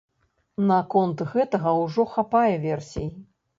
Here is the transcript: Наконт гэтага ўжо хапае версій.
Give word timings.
Наконт 0.71 1.21
гэтага 1.35 1.75
ўжо 1.83 2.09
хапае 2.17 2.53
версій. 2.67 3.07